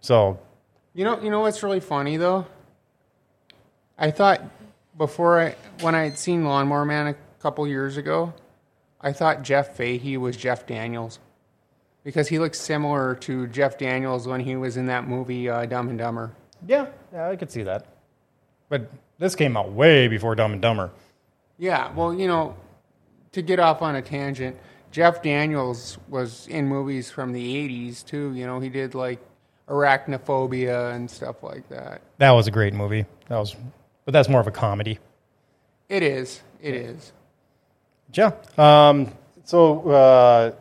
So 0.00 0.38
You 0.94 1.04
know, 1.04 1.20
you 1.20 1.30
know 1.30 1.40
what's 1.40 1.62
really 1.62 1.80
funny 1.80 2.16
though? 2.16 2.46
I 3.98 4.10
thought 4.10 4.40
before 4.96 5.40
I 5.40 5.56
when 5.80 5.94
I 5.94 6.04
had 6.04 6.18
seen 6.18 6.44
Lawnmower 6.44 6.84
Man 6.84 7.08
a 7.08 7.14
couple 7.40 7.66
years 7.66 7.96
ago, 7.96 8.32
I 9.00 9.12
thought 9.12 9.42
Jeff 9.42 9.76
Fahey 9.76 10.16
was 10.16 10.36
Jeff 10.36 10.66
Daniels 10.66 11.18
because 12.04 12.28
he 12.28 12.38
looks 12.38 12.58
similar 12.60 13.14
to 13.16 13.46
Jeff 13.48 13.78
Daniels 13.78 14.26
when 14.26 14.40
he 14.40 14.56
was 14.56 14.76
in 14.76 14.86
that 14.86 15.06
movie 15.06 15.48
uh, 15.48 15.66
Dumb 15.66 15.88
and 15.88 15.98
Dumber. 15.98 16.32
yeah, 16.66 16.86
yeah, 17.12 17.28
I 17.28 17.36
could 17.36 17.50
see 17.50 17.62
that. 17.64 17.86
But 18.72 18.90
this 19.18 19.34
came 19.34 19.54
out 19.54 19.70
way 19.72 20.08
before 20.08 20.34
Dumb 20.34 20.54
and 20.54 20.62
Dumber. 20.62 20.90
Yeah, 21.58 21.92
well, 21.92 22.14
you 22.14 22.26
know, 22.26 22.56
to 23.32 23.42
get 23.42 23.60
off 23.60 23.82
on 23.82 23.96
a 23.96 24.00
tangent, 24.00 24.56
Jeff 24.90 25.22
Daniels 25.22 25.98
was 26.08 26.46
in 26.46 26.68
movies 26.68 27.10
from 27.10 27.32
the 27.32 27.68
80s 27.68 28.02
too. 28.02 28.32
You 28.34 28.46
know, 28.46 28.60
he 28.60 28.70
did 28.70 28.94
like 28.94 29.18
Arachnophobia 29.68 30.94
and 30.94 31.10
stuff 31.10 31.42
like 31.42 31.68
that. 31.68 32.00
That 32.16 32.30
was 32.30 32.46
a 32.46 32.50
great 32.50 32.72
movie. 32.72 33.04
That 33.28 33.36
was, 33.36 33.54
but 34.06 34.12
that's 34.12 34.30
more 34.30 34.40
of 34.40 34.46
a 34.46 34.50
comedy. 34.50 34.98
It 35.90 36.02
is. 36.02 36.40
It 36.62 36.74
is. 36.74 37.12
Yeah. 38.14 38.32
Um, 38.56 39.12
so, 39.44 39.90
uh, 39.90 40.52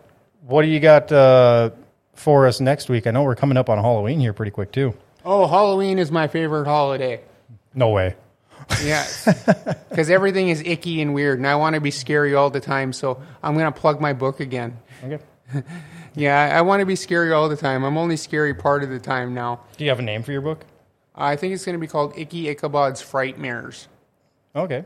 what 0.48 0.64
do 0.64 0.68
you 0.68 0.82
got 0.82 1.10
uh, 1.14 1.70
for 2.16 2.46
us 2.46 2.60
next 2.60 2.90
week? 2.90 3.08
I 3.08 3.12
know 3.12 3.24
we're 3.24 3.36
coming 3.36 3.56
up 3.56 3.70
on 3.70 3.78
Halloween 3.78 4.20
here 4.20 4.34
pretty 4.34 4.52
quick 4.52 4.74
too. 4.74 4.98
Oh, 5.24 5.48
Halloween 5.48 5.98
is 5.98 6.12
my 6.12 6.28
favorite 6.28 6.66
holiday. 6.66 7.22
No 7.74 7.90
way. 7.90 8.16
Yes. 8.84 9.28
Because 9.92 10.10
everything 10.10 10.48
is 10.48 10.62
icky 10.66 11.02
and 11.02 11.14
weird, 11.14 11.38
and 11.40 11.46
I 11.46 11.56
want 11.56 11.74
to 11.76 11.82
be 11.82 11.92
scary 11.92 12.34
all 12.34 12.50
the 12.50 12.62
time, 12.62 12.94
so 12.94 13.22
I'm 13.44 13.56
going 13.56 13.66
to 13.66 13.78
plug 13.78 14.00
my 14.00 14.14
book 14.14 14.40
again. 14.40 14.78
Okay. 15.04 15.20
Yeah, 16.14 16.38
I, 16.42 16.58
I 16.58 16.62
want 16.62 16.82
to 16.82 16.86
be 16.86 16.98
scary 16.98 17.32
all 17.32 17.48
the 17.48 17.56
time. 17.56 17.86
I'm 17.86 17.98
only 17.98 18.18
scary 18.18 18.54
part 18.54 18.84
of 18.84 18.90
the 18.90 19.00
time 19.00 19.34
now. 19.34 19.62
Do 19.78 19.86
you 19.86 19.90
have 19.92 20.00
a 20.00 20.02
name 20.04 20.24
for 20.24 20.34
your 20.34 20.42
book? 20.42 20.66
I 21.16 21.38
think 21.38 21.54
it's 21.54 21.64
going 21.64 21.76
to 21.76 21.80
be 21.80 21.88
called 21.88 22.18
Icky 22.18 22.50
Ichabod's 22.50 23.02
Frightmares. 23.02 23.88
Okay. 24.56 24.84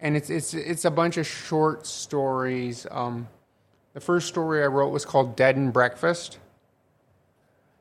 and 0.00 0.16
it's 0.16 0.30
it's 0.30 0.54
it's 0.54 0.84
a 0.86 0.90
bunch 0.90 1.16
of 1.18 1.26
short 1.26 1.86
stories. 1.86 2.86
Um, 2.90 3.28
the 3.92 4.00
first 4.00 4.28
story 4.28 4.62
I 4.62 4.66
wrote 4.68 4.88
was 4.88 5.04
called 5.04 5.36
Dead 5.36 5.56
and 5.56 5.70
Breakfast, 5.72 6.38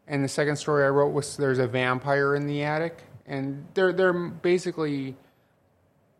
and 0.07 0.23
the 0.23 0.27
second 0.29 0.57
story 0.57 0.83
I 0.85 0.89
wrote 0.89 1.13
was 1.13 1.37
There's 1.37 1.59
a 1.59 1.67
Vampire 1.67 2.35
in 2.35 2.47
the 2.47 2.63
Attic, 2.63 3.03
and 3.27 3.67
they're 3.73 3.93
they're 3.93 4.13
basically 4.13 5.15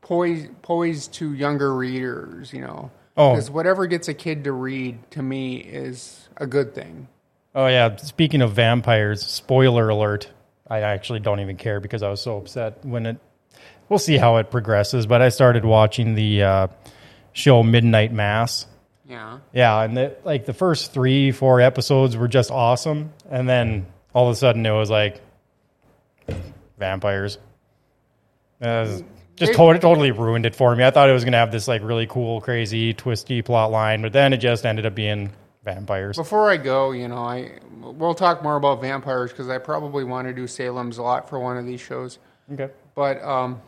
poised 0.02 0.62
poised 0.62 1.14
to 1.14 1.34
younger 1.34 1.74
readers, 1.74 2.54
you 2.54 2.62
know. 2.62 2.92
Oh. 3.16 3.32
Because 3.32 3.50
whatever 3.50 3.88
gets 3.88 4.08
a 4.08 4.14
kid 4.14 4.44
to 4.44 4.52
read 4.52 5.00
to 5.12 5.24
me 5.24 5.58
is 5.58 6.30
a 6.38 6.46
good 6.46 6.76
thing. 6.76 7.08
Oh 7.56 7.68
yeah. 7.68 7.96
Speaking 7.96 8.42
of 8.42 8.54
vampires, 8.54 9.26
spoiler 9.26 9.90
alert. 9.90 10.30
I 10.70 10.82
actually 10.82 11.20
don't 11.20 11.40
even 11.40 11.58
care 11.58 11.80
because 11.80 12.04
I 12.04 12.10
was 12.10 12.22
so 12.22 12.38
upset 12.38 12.86
when 12.86 13.06
it. 13.06 13.18
We'll 13.90 14.00
see 14.00 14.18
how 14.18 14.36
it 14.36 14.52
progresses, 14.52 15.06
but 15.06 15.22
I 15.22 15.30
started 15.30 15.64
watching 15.64 16.14
the 16.14 16.44
uh, 16.44 16.68
show 17.32 17.64
Midnight 17.64 18.12
Mass. 18.12 18.68
Yeah. 19.08 19.40
Yeah, 19.54 19.82
and 19.82 19.96
the, 19.96 20.18
like 20.26 20.46
the 20.46 20.54
first 20.54 20.94
three, 20.94 21.32
four 21.32 21.62
episodes 21.62 22.18
were 22.18 22.28
just 22.28 22.52
awesome, 22.52 23.14
and 23.30 23.48
then 23.48 23.86
all 24.14 24.28
of 24.28 24.34
a 24.34 24.36
sudden 24.36 24.66
it 24.66 24.72
was 24.72 24.90
like 24.90 25.22
vampires. 26.78 27.38
Uh, 28.62 28.86
just 29.36 29.52
They- 29.52 29.54
totally, 29.54 30.12
ruined 30.12 30.46
it 30.46 30.56
for 30.56 30.76
me. 30.76 30.84
I 30.84 30.90
thought 30.90 31.10
it 31.10 31.14
was 31.14 31.24
gonna 31.24 31.38
have 31.38 31.52
this 31.52 31.68
like 31.68 31.84
really 31.84 32.08
cool, 32.08 32.42
crazy, 32.42 32.94
twisty 32.94 33.42
plot 33.42 33.72
line, 33.72 34.02
but 34.02 34.14
then 34.14 34.34
it 34.34 34.38
just 34.38 34.66
ended 34.66 34.86
up 34.86 34.96
being 34.96 35.32
vampires. 35.64 36.18
Before 36.18 36.50
I 36.50 36.58
go, 36.58 36.92
you 36.92 37.08
know, 37.08 37.18
I 37.18 37.52
we'll 37.82 38.16
talk 38.16 38.42
more 38.42 38.56
about 38.56 38.82
vampires 38.82 39.32
because 39.32 39.50
I 39.50 39.60
probably 39.60 40.04
want 40.04 40.28
to 40.28 40.34
do 40.34 40.48
Salem's 40.48 40.98
a 40.98 41.04
Lot 41.04 41.30
for 41.30 41.40
one 41.40 41.58
of 41.58 41.66
these 41.66 41.82
shows. 41.82 42.18
Okay. 42.52 42.70
But 42.96 43.22
um, 43.24 43.62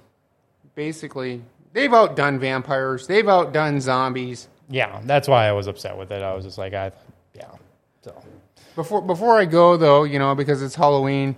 basically, 0.76 1.42
they've 1.74 1.94
outdone 1.94 2.40
vampires. 2.40 3.06
They've 3.06 3.28
outdone 3.28 3.80
zombies. 3.82 4.48
Yeah, 4.70 5.02
that's 5.04 5.28
why 5.28 5.48
I 5.48 5.52
was 5.52 5.68
upset 5.68 5.98
with 5.98 6.12
it. 6.12 6.22
I 6.24 6.34
was 6.34 6.46
just 6.46 6.58
like, 6.58 6.74
I, 6.74 6.92
yeah. 7.36 7.46
So 8.02 8.16
Before 8.76 9.02
before 9.02 9.38
I 9.38 9.46
go 9.46 9.78
though, 9.78 10.04
you 10.04 10.18
know, 10.20 10.34
because 10.36 10.62
it's 10.64 10.76
Halloween, 10.76 11.36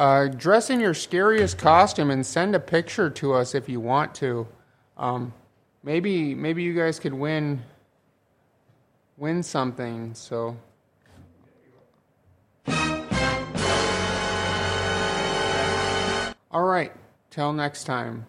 uh, 0.00 0.28
dress 0.28 0.70
in 0.70 0.80
your 0.80 0.94
scariest 0.94 1.58
costume 1.58 2.10
and 2.10 2.24
send 2.24 2.54
a 2.54 2.58
picture 2.58 3.10
to 3.10 3.34
us 3.34 3.54
if 3.54 3.68
you 3.68 3.78
want 3.80 4.14
to. 4.14 4.48
Um, 4.96 5.34
maybe 5.82 6.34
maybe 6.34 6.62
you 6.62 6.74
guys 6.74 6.98
could 6.98 7.12
win 7.12 7.62
win 9.18 9.42
something. 9.42 10.14
So. 10.14 10.56
All 16.50 16.64
right. 16.64 16.92
Till 17.28 17.52
next 17.52 17.84
time. 17.84 18.26